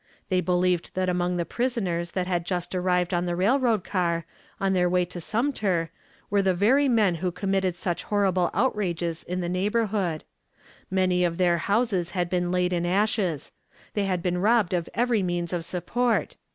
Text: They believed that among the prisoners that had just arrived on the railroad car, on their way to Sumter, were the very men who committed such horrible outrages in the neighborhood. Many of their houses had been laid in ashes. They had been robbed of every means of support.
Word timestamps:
They 0.29 0.41
believed 0.41 0.95
that 0.95 1.09
among 1.09 1.37
the 1.37 1.45
prisoners 1.45 2.13
that 2.13 2.25
had 2.25 2.43
just 2.43 2.73
arrived 2.73 3.13
on 3.13 3.27
the 3.27 3.35
railroad 3.35 3.83
car, 3.83 4.25
on 4.59 4.73
their 4.73 4.89
way 4.89 5.05
to 5.05 5.21
Sumter, 5.21 5.91
were 6.31 6.41
the 6.41 6.55
very 6.55 6.87
men 6.89 7.13
who 7.21 7.31
committed 7.31 7.75
such 7.75 8.05
horrible 8.05 8.49
outrages 8.51 9.21
in 9.21 9.41
the 9.41 9.47
neighborhood. 9.47 10.23
Many 10.89 11.23
of 11.23 11.37
their 11.37 11.59
houses 11.59 12.11
had 12.17 12.31
been 12.31 12.49
laid 12.49 12.73
in 12.73 12.83
ashes. 12.83 13.51
They 13.93 14.05
had 14.05 14.23
been 14.23 14.39
robbed 14.39 14.73
of 14.73 14.89
every 14.95 15.21
means 15.21 15.53
of 15.53 15.63
support. 15.63 16.35